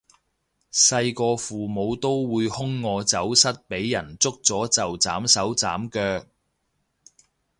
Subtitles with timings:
[0.73, 6.25] 細個父母都會兇我走失畀人捉咗就斬手斬腳